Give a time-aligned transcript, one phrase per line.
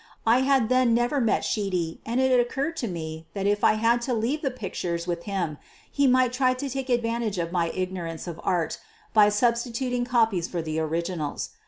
[0.25, 4.01] I had then never met Sheedy and it occurred to me that if I had
[4.01, 5.59] to leave the pic tures with him
[5.91, 8.79] he might try to take advantage of my ignorance of art
[9.13, 11.51] by substituting copies for the originals.